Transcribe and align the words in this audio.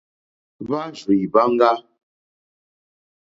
Hwá 0.65 0.81
rzì 0.95 1.15
hwáŋɡá. 1.31 1.71